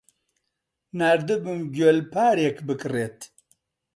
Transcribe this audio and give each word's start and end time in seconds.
ناردبووم 0.99 1.61
گوێلپارێک 1.75 2.57
بگرێت. 2.67 3.19